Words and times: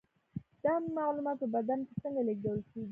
دا 0.63 0.73
معلومات 0.97 1.37
په 1.41 1.47
بدن 1.55 1.79
کې 1.87 1.93
څنګه 2.03 2.21
لیږدول 2.27 2.59
کیږي 2.67 2.79